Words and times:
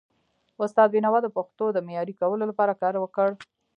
استاد 0.63 0.87
بینوا 0.93 1.19
د 1.23 1.27
پښتو 1.37 1.65
د 1.71 1.77
معیاري 1.87 2.13
کولو 2.21 2.43
لپاره 2.51 2.79
کار 2.81 2.95
وکړ. 2.99 3.29